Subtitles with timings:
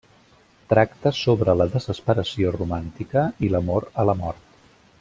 [0.71, 4.53] Tracta sobre la desesperació romàntica i l'amor a la mort.